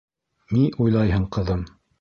Ни 0.55 0.63
уйлайһың, 0.85 1.31
ҡыҙым? 1.37 1.67